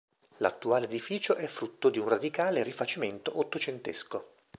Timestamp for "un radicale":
1.99-2.63